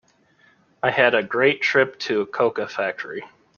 [0.81, 3.23] I had a great trip to a cocoa factory.